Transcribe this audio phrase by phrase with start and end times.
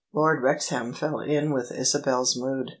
[0.13, 2.69] Lord Wrexham fell in with Isabel's mood.